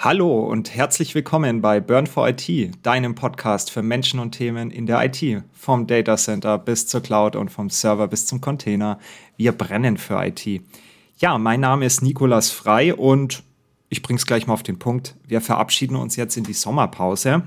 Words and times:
Hallo 0.00 0.44
und 0.44 0.76
herzlich 0.76 1.16
willkommen 1.16 1.60
bei 1.60 1.80
Burn 1.80 2.06
for 2.06 2.28
IT, 2.28 2.48
deinem 2.84 3.16
Podcast 3.16 3.72
für 3.72 3.82
Menschen 3.82 4.20
und 4.20 4.30
Themen 4.30 4.70
in 4.70 4.86
der 4.86 5.04
IT. 5.04 5.42
Vom 5.52 5.88
Data 5.88 6.16
Center 6.16 6.56
bis 6.56 6.86
zur 6.86 7.00
Cloud 7.00 7.34
und 7.34 7.48
vom 7.48 7.68
Server 7.68 8.06
bis 8.06 8.24
zum 8.24 8.40
Container. 8.40 9.00
Wir 9.36 9.50
brennen 9.50 9.96
für 9.96 10.24
IT. 10.24 10.62
Ja, 11.16 11.36
mein 11.36 11.58
Name 11.58 11.84
ist 11.84 12.00
Nikolas 12.00 12.52
Frei 12.52 12.94
und 12.94 13.42
ich 13.88 14.00
bring's 14.02 14.24
gleich 14.24 14.46
mal 14.46 14.54
auf 14.54 14.62
den 14.62 14.78
Punkt. 14.78 15.16
Wir 15.26 15.40
verabschieden 15.40 15.96
uns 15.96 16.14
jetzt 16.14 16.36
in 16.36 16.44
die 16.44 16.52
Sommerpause. 16.52 17.42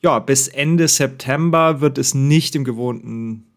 Ja, 0.00 0.18
bis 0.18 0.48
Ende 0.48 0.88
September 0.88 1.82
wird 1.82 1.98
es 1.98 2.14
nicht 2.14 2.56
im 2.56 2.64
gewohnten 2.64 3.51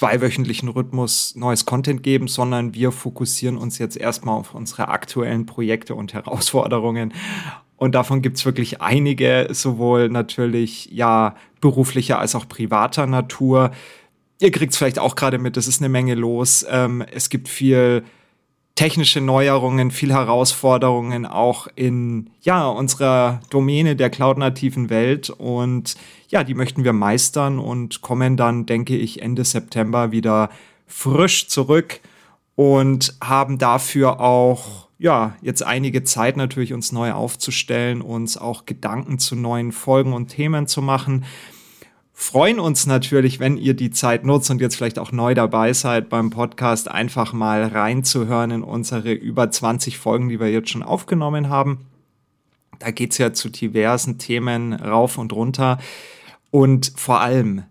zweiwöchentlichen 0.00 0.70
Rhythmus 0.70 1.34
neues 1.36 1.66
Content 1.66 2.02
geben, 2.02 2.26
sondern 2.26 2.72
wir 2.72 2.90
fokussieren 2.90 3.58
uns 3.58 3.76
jetzt 3.76 3.98
erstmal 3.98 4.38
auf 4.38 4.54
unsere 4.54 4.88
aktuellen 4.88 5.44
Projekte 5.44 5.94
und 5.94 6.14
Herausforderungen. 6.14 7.12
Und 7.76 7.94
davon 7.94 8.22
gibt's 8.22 8.46
wirklich 8.46 8.80
einige, 8.80 9.48
sowohl 9.50 10.08
natürlich 10.08 10.86
ja 10.90 11.34
beruflicher 11.60 12.18
als 12.18 12.34
auch 12.34 12.48
privater 12.48 13.06
Natur. 13.06 13.72
Ihr 14.40 14.50
kriegt's 14.50 14.78
vielleicht 14.78 14.98
auch 14.98 15.16
gerade 15.16 15.36
mit, 15.36 15.58
es 15.58 15.68
ist 15.68 15.82
eine 15.82 15.90
Menge 15.90 16.14
los. 16.14 16.64
Ähm, 16.70 17.04
es 17.12 17.28
gibt 17.28 17.50
viel 17.50 18.02
technische 18.74 19.20
Neuerungen, 19.20 19.90
viel 19.90 20.12
Herausforderungen 20.12 21.26
auch 21.26 21.66
in 21.74 22.30
ja, 22.40 22.66
unserer 22.68 23.40
Domäne 23.50 23.96
der 23.96 24.10
cloud-nativen 24.10 24.88
Welt. 24.90 25.30
Und 25.30 25.96
ja, 26.28 26.44
die 26.44 26.54
möchten 26.54 26.84
wir 26.84 26.92
meistern 26.92 27.58
und 27.58 28.00
kommen 28.00 28.36
dann, 28.36 28.66
denke 28.66 28.96
ich, 28.96 29.22
Ende 29.22 29.44
September 29.44 30.12
wieder 30.12 30.50
frisch 30.86 31.48
zurück 31.48 32.00
und 32.56 33.14
haben 33.22 33.58
dafür 33.58 34.20
auch 34.20 34.88
ja, 34.98 35.34
jetzt 35.40 35.62
einige 35.62 36.04
Zeit 36.04 36.36
natürlich 36.36 36.74
uns 36.74 36.92
neu 36.92 37.12
aufzustellen, 37.12 38.02
uns 38.02 38.36
auch 38.36 38.66
Gedanken 38.66 39.18
zu 39.18 39.34
neuen 39.34 39.72
Folgen 39.72 40.12
und 40.12 40.28
Themen 40.28 40.66
zu 40.66 40.82
machen 40.82 41.24
freuen 42.20 42.60
uns 42.60 42.84
natürlich, 42.84 43.40
wenn 43.40 43.56
ihr 43.56 43.72
die 43.72 43.90
Zeit 43.90 44.26
nutzt 44.26 44.50
und 44.50 44.60
jetzt 44.60 44.76
vielleicht 44.76 44.98
auch 44.98 45.10
neu 45.10 45.34
dabei 45.34 45.72
seid 45.72 46.10
beim 46.10 46.28
Podcast, 46.28 46.90
einfach 46.90 47.32
mal 47.32 47.64
reinzuhören 47.64 48.50
in 48.50 48.62
unsere 48.62 49.10
über 49.10 49.50
20 49.50 49.96
Folgen, 49.96 50.28
die 50.28 50.38
wir 50.38 50.50
jetzt 50.50 50.68
schon 50.68 50.82
aufgenommen 50.82 51.48
haben. 51.48 51.86
Da 52.78 52.90
geht's 52.90 53.16
ja 53.16 53.32
zu 53.32 53.48
diversen 53.48 54.18
Themen 54.18 54.74
rauf 54.74 55.16
und 55.16 55.32
runter. 55.32 55.78
Und 56.50 56.92
vor 56.94 57.22
allem, 57.22 57.62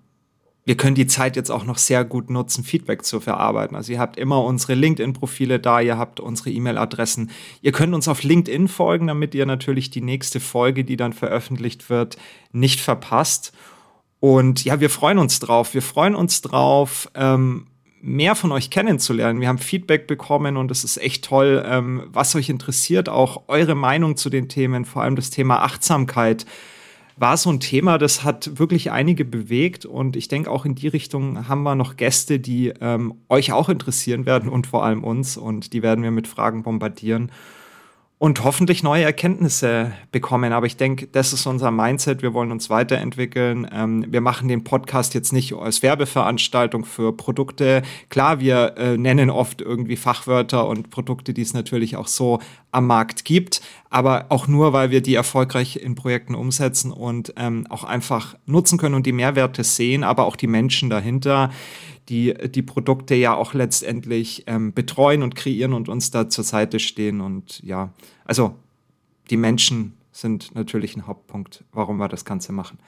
wir 0.66 0.76
können 0.76 0.96
die 0.96 1.08
Zeit 1.08 1.36
jetzt 1.36 1.52
auch 1.52 1.64
noch 1.64 1.78
sehr 1.78 2.04
gut 2.04 2.32
nutzen, 2.32 2.64
Feedback 2.64 3.06
zu 3.06 3.20
verarbeiten. 3.20 3.78
Also 3.78 3.92
ihr 3.92 4.00
habt 4.00 4.18
immer 4.18 4.44
unsere 4.44 4.74
LinkedIn-Profile 4.74 5.60
da, 5.60 5.80
ihr 5.80 6.00
habt 6.00 6.20
unsere 6.20 6.50
E-Mail-Adressen. 6.50 7.30
Ihr 7.62 7.72
könnt 7.72 7.94
uns 7.94 8.08
auf 8.08 8.24
LinkedIn 8.24 8.68
folgen, 8.68 9.08
damit 9.08 9.36
ihr 9.36 9.46
natürlich 9.46 9.92
die 9.92 10.02
nächste 10.02 10.40
Folge, 10.40 10.84
die 10.84 10.98
dann 10.98 11.14
veröffentlicht 11.14 11.92
wird, 11.92 12.18
nicht 12.52 12.82
verpasst. 12.82 13.54
Und 14.20 14.66
ja, 14.66 14.80
wir 14.80 14.90
freuen 14.90 15.18
uns 15.18 15.40
drauf. 15.40 15.74
Wir 15.74 15.82
freuen 15.82 16.16
uns 16.16 16.42
drauf, 16.42 17.10
ähm, 17.16 17.68
mehr 18.02 18.36
von 18.36 18.52
euch 18.52 18.70
kennenzulernen. 18.70 19.42
Wir 19.42 19.48
haben 19.48 19.58
Feedback 19.58 20.08
bekommen 20.08 20.58
und 20.58 20.72
es 20.72 20.84
ist 20.84 20.98
echt 20.98 21.26
toll, 21.26 21.64
ähm, 21.66 22.04
was 22.12 22.36
euch 22.36 22.50
interessiert, 22.50 23.10
auch 23.10 23.44
eure 23.48 23.76
Meinung 23.76 24.18
zu 24.18 24.30
den 24.30 24.48
Themen, 24.50 24.86
vor 24.86 25.04
allem 25.04 25.16
das 25.16 25.30
Thema 25.30 25.64
Achtsamkeit 25.64 26.46
war 27.20 27.36
so 27.36 27.50
ein 27.50 27.60
Thema, 27.60 27.98
das 27.98 28.24
hat 28.24 28.60
wirklich 28.60 28.92
einige 28.92 29.26
bewegt 29.26 29.86
und 29.86 30.16
ich 30.16 30.30
denke 30.30 30.50
auch 30.50 30.66
in 30.66 30.76
die 30.76 30.88
Richtung 30.88 31.50
haben 31.50 31.64
wir 31.64 31.76
noch 31.76 31.98
Gäste, 31.98 32.40
die 32.40 32.72
ähm, 32.80 33.16
euch 33.28 33.52
auch 33.52 33.68
interessieren 33.68 34.26
werden 34.26 34.50
und 34.50 34.68
vor 34.68 34.86
allem 34.86 35.04
uns 35.04 35.36
und 35.36 35.74
die 35.74 35.84
werden 35.84 36.04
wir 36.04 36.12
mit 36.12 36.28
Fragen 36.28 36.64
bombardieren 36.64 37.32
und 38.20 38.44
hoffentlich 38.44 38.84
neue 38.84 39.06
Erkenntnisse 39.06 39.94
bekommen. 40.12 40.52
Aber 40.52 40.66
ich 40.66 40.76
denke, 40.76 41.08
das 41.08 41.32
ist 41.32 41.46
unser 41.46 41.72
Mindset. 41.72 42.22
Wir 42.22 42.34
wollen 42.34 42.52
uns 42.52 42.70
weiterentwickeln. 42.70 43.66
Ähm, 43.72 44.06
wir 44.10 44.20
machen 44.20 44.50
den 44.50 44.66
Podcast 44.66 45.14
jetzt 45.14 45.32
nicht 45.32 45.54
als 45.54 45.82
Werbeveranstaltung 45.82 46.84
für 46.84 47.16
Produkte. 47.16 47.82
Klar, 48.10 48.42
wir 48.42 48.76
äh, 48.78 48.98
nennen 48.98 49.30
oft 49.30 49.62
irgendwie 49.62 49.96
Fachwörter 49.96 50.68
und 50.68 50.90
Produkte, 50.90 51.34
die 51.34 51.42
es 51.42 51.54
natürlich 51.54 51.96
auch 51.96 52.08
so 52.08 52.40
am 52.72 52.88
Markt 52.88 53.24
gibt, 53.24 53.62
aber 53.90 54.26
auch 54.30 54.48
nur, 54.48 54.74
weil 54.74 54.92
wir 54.92 55.02
die 55.02 55.16
erfolgreich 55.16 55.78
in 55.78 55.96
Projekten 55.96 56.36
umsetzen 56.36 56.92
und 56.92 57.34
ähm, 57.38 57.66
auch 57.70 57.86
einfach 57.86 58.36
nutzen 58.46 58.78
können 58.78 58.96
und 58.96 59.06
die 59.06 59.14
Mehrwerte 59.14 59.64
sehen, 59.64 60.04
aber 60.04 60.26
auch 60.26 60.36
die 60.36 60.48
Menschen 60.48 60.90
dahinter 60.90 61.52
die 62.10 62.34
die 62.50 62.62
Produkte 62.62 63.16
ja 63.16 63.36
auch 63.36 63.54
letztendlich 63.54 64.44
ähm, 64.48 64.74
betreuen 64.74 65.24
und 65.24 65.36
kreieren 65.36 65.74
und 65.74 65.90
uns 65.90 66.12
da 66.12 66.30
zur 66.30 66.44
Seite 66.44 66.80
stehen. 66.80 67.22
Und 67.22 67.62
ja, 67.64 67.94
also 68.26 68.56
die 69.30 69.38
Menschen 69.38 69.94
sind 70.12 70.54
natürlich 70.56 70.96
ein 70.98 71.08
Hauptpunkt, 71.08 71.64
warum 71.72 71.98
wir 71.98 72.08
das 72.08 72.26
Ganze 72.26 72.52
machen. 72.52 72.80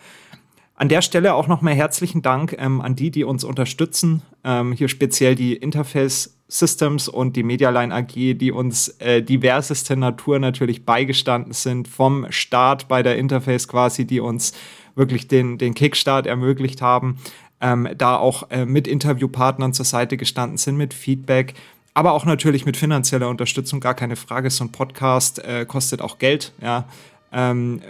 An 0.75 0.89
der 0.89 1.03
Stelle 1.03 1.35
auch 1.35 1.47
nochmal 1.47 1.75
herzlichen 1.75 2.23
Dank 2.23 2.55
ähm, 2.57 2.81
an 2.81 2.95
die, 2.95 3.11
die 3.11 3.23
uns 3.23 3.43
unterstützen. 3.43 4.23
Ähm, 4.43 4.73
hier 4.73 4.87
speziell 4.87 5.35
die 5.35 5.55
Interface 5.55 6.35
Systems 6.47 7.07
und 7.07 7.35
die 7.35 7.43
Medialine 7.43 7.93
AG, 7.93 8.13
die 8.13 8.51
uns 8.51 8.89
äh, 8.99 9.21
diverseste 9.21 9.95
Natur 9.95 10.39
natürlich 10.39 10.83
beigestanden 10.83 11.53
sind, 11.53 11.87
vom 11.87 12.25
Start 12.29 12.87
bei 12.87 13.03
der 13.03 13.17
Interface 13.17 13.67
quasi, 13.67 14.05
die 14.05 14.19
uns 14.19 14.53
wirklich 14.95 15.27
den, 15.27 15.57
den 15.57 15.75
Kickstart 15.75 16.25
ermöglicht 16.25 16.81
haben 16.81 17.17
ähm, 17.61 17.87
da 17.97 18.17
auch 18.17 18.49
äh, 18.49 18.65
mit 18.65 18.87
Interviewpartnern 18.87 19.73
zur 19.73 19.85
Seite 19.85 20.17
gestanden 20.17 20.57
sind, 20.57 20.77
mit 20.77 20.93
Feedback, 20.93 21.53
aber 21.93 22.13
auch 22.13 22.25
natürlich 22.25 22.65
mit 22.65 22.77
finanzieller 22.77 23.29
Unterstützung, 23.29 23.79
gar 23.79 23.93
keine 23.93 24.15
Frage. 24.15 24.49
So 24.49 24.63
ein 24.63 24.71
Podcast 24.71 25.39
äh, 25.39 25.65
kostet 25.65 26.01
auch 26.01 26.17
Geld, 26.17 26.53
ja. 26.61 26.85
Ähm, 27.33 27.81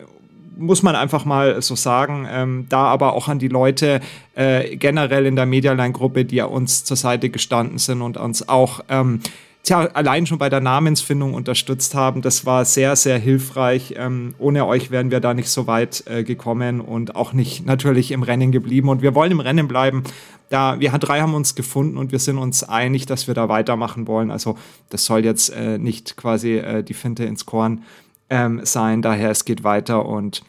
muss 0.57 0.83
man 0.83 0.95
einfach 0.95 1.25
mal 1.25 1.61
so 1.61 1.75
sagen. 1.75 2.27
Ähm, 2.29 2.65
da 2.69 2.83
aber 2.83 3.13
auch 3.13 3.27
an 3.27 3.39
die 3.39 3.47
Leute 3.47 4.01
äh, 4.35 4.75
generell 4.75 5.25
in 5.25 5.35
der 5.35 5.45
Medialine-Gruppe, 5.45 6.25
die 6.25 6.35
ja 6.35 6.45
uns 6.45 6.83
zur 6.83 6.97
Seite 6.97 7.29
gestanden 7.29 7.77
sind 7.77 8.01
und 8.01 8.17
uns 8.17 8.47
auch 8.47 8.81
ähm, 8.89 9.21
tja, 9.63 9.89
allein 9.93 10.25
schon 10.25 10.37
bei 10.37 10.49
der 10.49 10.61
Namensfindung 10.61 11.33
unterstützt 11.33 11.95
haben. 11.95 12.21
Das 12.21 12.45
war 12.45 12.65
sehr, 12.65 12.95
sehr 12.95 13.17
hilfreich. 13.17 13.95
Ähm, 13.97 14.35
ohne 14.39 14.65
euch 14.65 14.91
wären 14.91 15.11
wir 15.11 15.19
da 15.19 15.33
nicht 15.33 15.49
so 15.49 15.67
weit 15.67 16.03
äh, 16.07 16.23
gekommen 16.23 16.81
und 16.81 17.15
auch 17.15 17.33
nicht 17.33 17.65
natürlich 17.65 18.11
im 18.11 18.23
Rennen 18.23 18.51
geblieben. 18.51 18.89
Und 18.89 19.01
wir 19.01 19.15
wollen 19.15 19.31
im 19.31 19.39
Rennen 19.39 19.67
bleiben. 19.67 20.03
Da, 20.49 20.79
wir 20.79 20.91
drei 20.91 21.21
haben 21.21 21.33
uns 21.33 21.55
gefunden 21.55 21.97
und 21.97 22.11
wir 22.11 22.19
sind 22.19 22.37
uns 22.37 22.63
einig, 22.63 23.05
dass 23.05 23.27
wir 23.27 23.33
da 23.33 23.47
weitermachen 23.47 24.07
wollen. 24.07 24.31
Also 24.31 24.57
das 24.89 25.05
soll 25.05 25.23
jetzt 25.23 25.49
äh, 25.49 25.77
nicht 25.77 26.17
quasi 26.17 26.57
äh, 26.57 26.83
die 26.83 26.93
Finte 26.93 27.23
ins 27.23 27.45
Korn 27.45 27.83
ähm, 28.29 28.61
sein. 28.63 29.01
Daher, 29.01 29.29
es 29.29 29.45
geht 29.45 29.63
weiter 29.63 30.05
und 30.05 30.43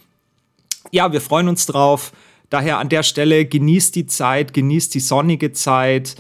ja, 0.90 1.12
wir 1.12 1.20
freuen 1.20 1.48
uns 1.48 1.66
drauf. 1.66 2.12
Daher 2.50 2.78
an 2.78 2.88
der 2.88 3.02
Stelle 3.02 3.46
genießt 3.46 3.94
die 3.94 4.06
Zeit, 4.06 4.52
genießt 4.52 4.92
die 4.94 5.00
sonnige 5.00 5.52
Zeit 5.52 6.16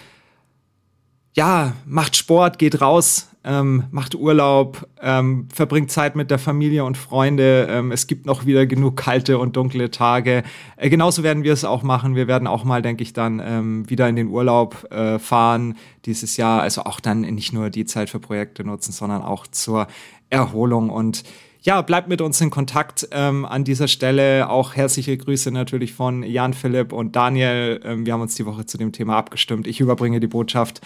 ja, 1.34 1.72
macht 1.86 2.16
Sport, 2.16 2.58
geht 2.58 2.80
raus, 2.80 3.28
ähm, 3.44 3.84
macht 3.90 4.14
Urlaub, 4.14 4.86
ähm, 5.00 5.48
verbringt 5.52 5.90
Zeit 5.90 6.14
mit 6.14 6.30
der 6.30 6.38
Familie 6.38 6.84
und 6.84 6.96
Freunde. 6.96 7.66
Ähm, 7.68 7.90
es 7.90 8.06
gibt 8.06 8.26
noch 8.26 8.46
wieder 8.46 8.66
genug 8.66 8.96
kalte 8.96 9.38
und 9.38 9.56
dunkle 9.56 9.90
Tage. 9.90 10.44
Äh, 10.76 10.90
genauso 10.90 11.22
werden 11.22 11.42
wir 11.42 11.52
es 11.52 11.64
auch 11.64 11.82
machen. 11.82 12.14
Wir 12.14 12.28
werden 12.28 12.46
auch 12.46 12.64
mal, 12.64 12.82
denke 12.82 13.02
ich, 13.02 13.12
dann 13.12 13.42
ähm, 13.44 13.90
wieder 13.90 14.08
in 14.08 14.16
den 14.16 14.28
Urlaub 14.28 14.86
äh, 14.92 15.18
fahren 15.18 15.76
dieses 16.04 16.36
Jahr. 16.36 16.62
Also 16.62 16.84
auch 16.84 17.00
dann 17.00 17.22
nicht 17.22 17.52
nur 17.52 17.70
die 17.70 17.84
Zeit 17.84 18.10
für 18.10 18.20
Projekte 18.20 18.64
nutzen, 18.64 18.92
sondern 18.92 19.22
auch 19.22 19.46
zur 19.46 19.88
Erholung 20.30 20.90
und 20.90 21.24
ja, 21.64 21.80
bleibt 21.80 22.08
mit 22.08 22.20
uns 22.20 22.40
in 22.40 22.50
Kontakt 22.50 23.08
ähm, 23.12 23.44
an 23.44 23.62
dieser 23.62 23.86
Stelle. 23.86 24.50
Auch 24.50 24.74
herzliche 24.74 25.16
Grüße 25.16 25.52
natürlich 25.52 25.92
von 25.92 26.24
Jan 26.24 26.54
Philipp 26.54 26.92
und 26.92 27.14
Daniel. 27.14 27.80
Ähm, 27.84 28.04
wir 28.04 28.14
haben 28.14 28.20
uns 28.20 28.34
die 28.34 28.46
Woche 28.46 28.66
zu 28.66 28.78
dem 28.78 28.90
Thema 28.90 29.16
abgestimmt. 29.16 29.68
Ich 29.68 29.78
überbringe 29.78 30.18
die 30.18 30.26
Botschaft. 30.26 30.80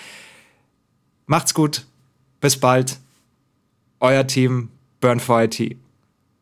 Macht's 1.27 1.55
gut. 1.55 1.85
Bis 2.41 2.59
bald. 2.59 2.99
Euer 4.01 4.27
Team 4.27 4.71
Burn 5.01 5.21
for 5.21 5.43
IT. 5.43 5.77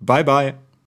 Bye 0.01 0.25
bye. 0.25 0.55